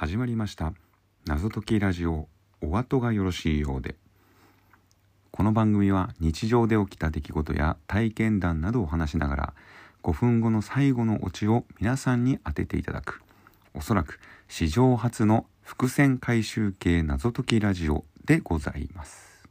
[0.00, 0.72] 始まりました。
[1.26, 2.26] 謎解きラジオ
[2.62, 3.96] お後がよろしいようで。
[5.30, 9.54] この番組は日常で起きた出来事や体験談などを話しながら
[10.02, 13.20] 5分後の最後のオチを皆さんに当てていただく。
[13.74, 14.18] おそらく
[14.48, 19.46] 史上初の伏線回収系謎解きラジオでございます。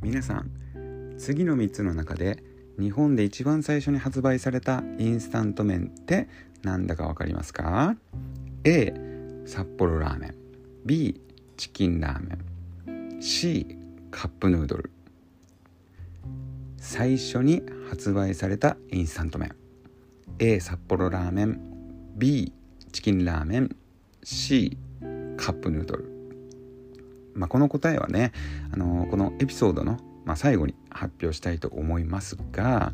[0.00, 6.28] 皆さん次の3つの中で日本で一番最初に発売されたインスタント麺って
[6.62, 7.96] 何だか分かりますか
[8.64, 8.92] ？A
[9.46, 10.34] 札幌ラーメン。
[10.84, 11.20] B
[11.56, 12.36] チキンラーメ
[13.16, 13.22] ン。
[13.22, 13.78] C
[14.10, 14.90] カップヌードル。
[16.76, 19.56] 最初に発売されたインスタント麺。
[20.38, 21.60] A 札幌ラーメン。
[22.16, 22.52] B
[22.92, 23.76] チキンラーメン。
[24.22, 24.76] C
[25.36, 26.10] カップヌードル。
[27.34, 28.32] まあ、この答えはね、
[28.72, 32.92] あのー、このエピソードのまあ、最後に発表したいと思いますが、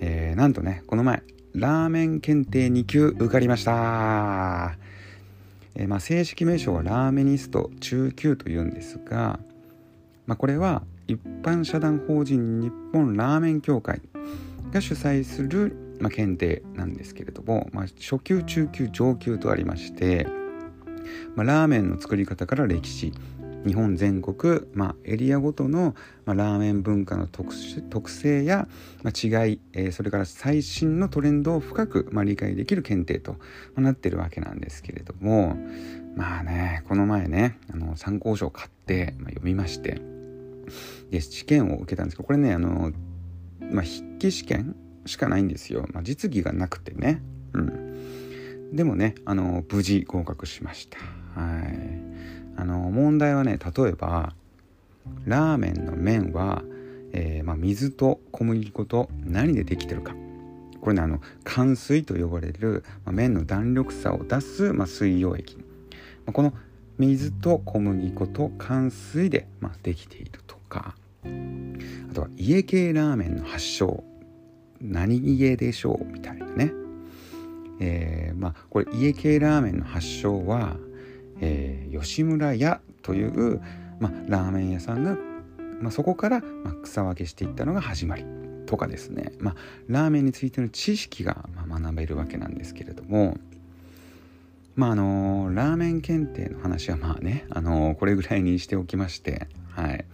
[0.00, 1.22] えー、なんとねこの前
[1.54, 4.76] ラーメン検定2級受かりました、
[5.74, 9.40] えー、まあ、正式名称はラーメニスト中級というんですが、
[10.26, 14.02] まあ、これは一般社団法人日本ラーメン協会
[14.70, 20.28] が主催する、まあ、検定なんですけれども、まあ、初級中級上級とありまして、
[21.34, 23.14] まあ、ラーメンの作り方から歴史
[23.66, 27.54] 日本全国、まあ、エリアごとの、まあ、ラーメン文化の特
[27.90, 28.68] 特性や、
[29.02, 33.38] まあ、違い、えー、それから最新のトレンドを深く、まあ、理解できる検定と、ま
[33.78, 35.56] あ、なってるわけなんですけれども
[36.16, 40.00] まあねこの前ねあの参考書を買って、まあ、読みまして
[41.10, 42.92] で試験を受けたんですけどこれねあの、
[43.60, 47.22] まあ、筆記試験しかないんですよ、まあ、実技がなくてね。
[47.54, 48.76] うん。
[48.76, 50.98] でもねあの無事合格しました。
[51.40, 52.07] はい。
[52.58, 54.34] あの問題はね例えば
[55.24, 56.62] ラーメンの麺は、
[57.12, 60.14] えー、まあ、水と小麦粉と何でできてるか。
[60.80, 65.62] これねあの寒水と呼ばれる、まあ、麺の弾力差を出す、まあ、水溶液、ま
[66.28, 66.52] あ、この
[66.98, 70.94] 水と小麦粉と寒水で、ま、できているとか。
[71.24, 74.04] あとは家系ラーメンの発祥。
[74.80, 76.04] 何家でしょう？
[76.12, 76.72] みたいなね。
[77.80, 80.76] えー、まこれ家系ラーメンの発祥は
[81.40, 83.60] えー、吉村屋という、
[84.00, 85.16] まあ、ラーメン屋さんが、
[85.80, 88.24] まあ、そこから、まあ、草分けしていったのが始まり
[88.66, 89.54] とかですね、まあ、
[89.88, 93.36] ラーメンについての知識が、まあ、学べるわけなんですけれども。
[94.76, 100.04] まああのー、ラーメン検定の話はまあね、あのー、これぐらいにしておきましてはい。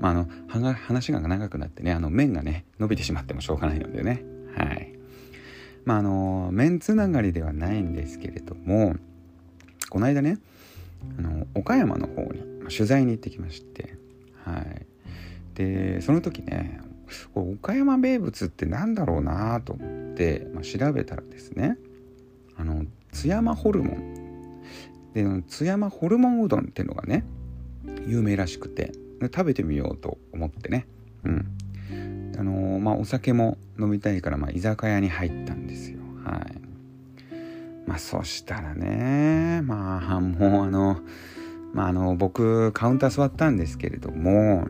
[0.00, 4.24] まああの話が長くなってねあの麺がね伸びてしまってもしょうがないのでね。
[4.56, 4.92] はい。
[5.84, 8.96] まああの麺つながりではないんですけれども
[9.88, 10.38] この間ね
[11.18, 13.94] あの岡山の方に取材に行ってきまして
[14.44, 14.86] はい。
[15.54, 16.80] でその時ね
[17.34, 21.76] これ岡山名物って何だろうなと思って、まあ、調べたらですね
[22.56, 24.20] あの津山ホルモン。
[25.12, 27.24] で津山ホルモンうどんっていうのがね
[28.06, 30.86] 有名らしくて食べてみようと思ってね。
[31.24, 31.46] うん。
[32.38, 35.98] あのまあお酒も飲みたいから、まあ、居酒屋に入ったんですよ。
[36.24, 36.59] はい。
[37.90, 41.00] まあそしたらねまあもうあの
[41.74, 44.68] まああの僕カウンター座ったんですけれども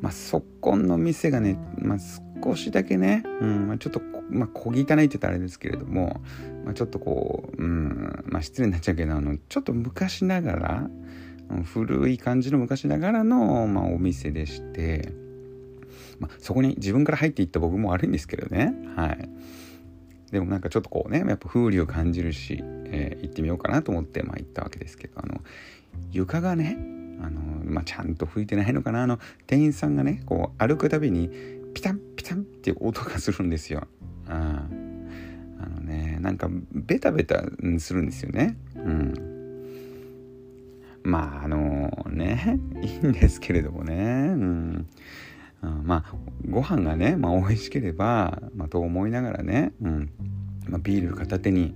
[0.00, 1.98] まあそこの店がね、まあ、
[2.44, 6.20] 少しだけね、うんまあ、ちょっと、まあ、小汚いって言ったらあれですけれども、
[6.64, 10.90] まあ、ちょっとこう、うんまあ、失礼になっちゃうけどあのちょっと昔ながら
[11.64, 15.12] 古い感じの昔ながらの、まあ、お店でして、
[16.20, 19.28] まあ、そこに自分から入っていった僕も悪いんですけどねはい。
[20.34, 25.40] でもなんかちょっとこうねやっぱ風流を感じるし、えー、行ってみようかなと思ってまあ行ったわけですけどあの
[26.10, 26.76] 床がね
[27.22, 31.30] あの、まあ、ちゃんと拭いてないのかなあの店員さんがねこう歩くたびに
[31.72, 33.86] ピタンピタンっていう音がするんですよ。
[34.26, 34.66] あ
[35.60, 37.44] あのねなんかベタベタ
[37.78, 38.56] するんですよね。
[38.74, 39.14] うん
[41.04, 44.88] まああのねいいんですけれどもね、うん
[45.64, 46.14] うん、まあ
[46.48, 50.10] ご飯がね、まあ、美味しければ、まあ、と思いながらね、うん
[50.68, 51.74] まあ、ビール片手に、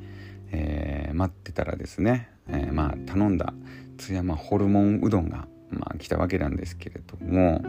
[0.52, 3.55] えー、待ってたらですね、えー、まあ頼んだ
[3.96, 7.62] 津山ホルモンうどんが、まあ、来たわけなんですけれども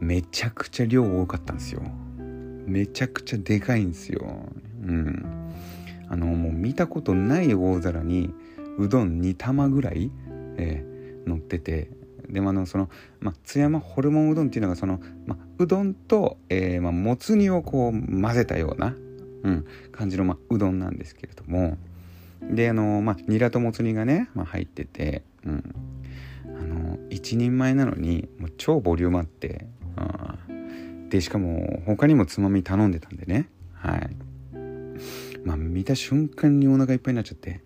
[0.00, 1.82] めちゃくちゃ量多かったんですよ。
[2.66, 4.22] めちゃくちゃでかいんですよ。
[4.82, 5.52] うん。
[6.08, 8.32] あのもう見たことない大皿に
[8.78, 10.10] うどん2玉ぐらい、
[10.56, 11.90] えー、乗ってて
[12.30, 12.88] でもあのその、
[13.20, 18.94] まあ、津山ホルモンうどんっていうのがその、まあ、うどんと、えーまあ、もつ煮をこう混ぜたような、
[19.42, 21.76] うん、感じの、まあ、うどんなんですけれども。
[22.42, 25.74] であのまあニラともつ煮がね、まあ、入ってて、うん、
[26.46, 29.66] あの一人前なのにもう超ボリュームあって、
[30.48, 33.50] うん、でしかも他にもつまみ頼んでたんでね。
[33.74, 34.16] はい。
[35.44, 37.60] まあ見た瞬間にお腹いっぱいになっちゃって。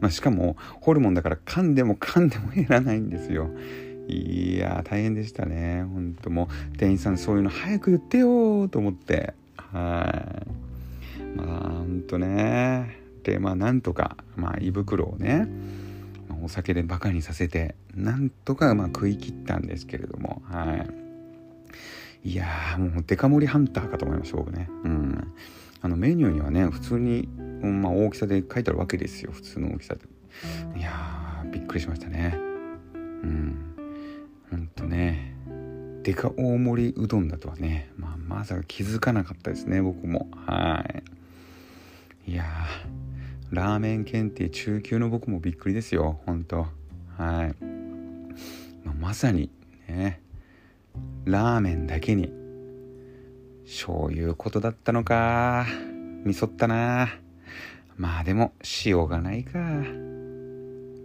[0.00, 3.50] まあしかもホルモンだから噛んでも噛んでも減らないんですよ。
[4.08, 5.82] いや大変でしたね。
[5.82, 9.34] ほんともう店員さんそういうの早く言ってよと思って。
[9.56, 10.24] は
[11.20, 11.36] い。
[11.36, 13.00] まあほんとね。
[13.22, 15.46] でまあなんとか、まあ、胃袋をね
[16.42, 20.42] お酒でバカにさせてなんとかまあ食い切ったんですけれども。
[20.46, 20.86] は
[22.24, 22.30] い。
[22.30, 22.46] いや
[22.78, 24.68] もうデカ盛りハンターかと思いました僕ね。
[24.84, 25.32] うん。
[25.80, 27.28] あのメニューにはね普通に、
[27.62, 29.32] まあ、大きさで書いてあるわけですよ。
[29.32, 30.00] 普通の大きさで。
[30.78, 32.34] いやびっくりしましたね。
[32.36, 33.74] うん。
[34.50, 35.34] ほんとね。
[36.02, 40.28] デカ大盛りうどんだとはね、まあ、まさか気づかなかったですね僕も。
[40.46, 40.84] は
[42.26, 42.32] い。
[42.32, 42.44] いや
[43.50, 46.20] ラーメン検定中級の僕もびっくりですよ。
[46.26, 46.66] ほんと。
[47.16, 47.64] はい、
[48.84, 49.50] まあ、まさに
[49.88, 50.20] ね
[51.24, 52.30] ラーメンだけに
[53.70, 55.66] そういうことだったのか。
[56.24, 57.10] みそったな。
[57.98, 59.58] まあでもしようがないか。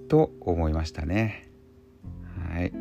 [0.08, 1.50] と思いましたね。
[2.54, 2.72] はい。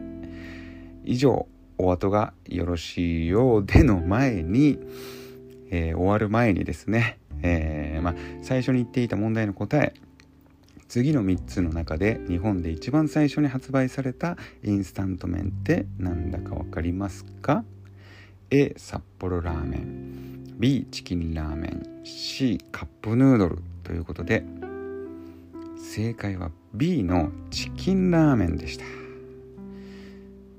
[1.05, 1.49] 以上
[1.79, 4.79] お後がよろしいようでの前に、
[5.73, 9.95] えー、終わる前にですね、えー、まあ、最初に言っていた問題の答え。
[10.87, 17.65] 次の3つの中で日本で一番最初に発売されたインスタント麺って何だか分かりますか？
[18.55, 24.45] A 札幌ラーメン B チキンラーメン C カップヌードルということで
[25.79, 28.85] 正解は B のチキンラーメンでした。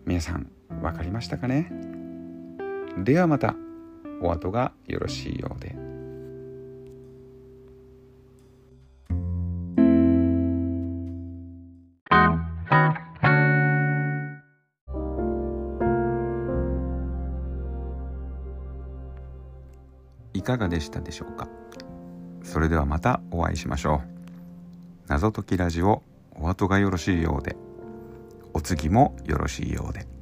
[0.07, 0.49] 皆さん
[0.81, 1.71] 分かりましたかね？
[2.97, 3.53] ではまた。
[4.23, 5.92] お後がよろしいようで。
[20.43, 21.47] かがでしたでしょうか？
[22.43, 24.01] それではまたお会いしましょう。
[25.07, 26.03] 謎解きラジオ
[26.35, 27.55] お後がよろしいようで。
[28.53, 30.12] お次もよろしいようで。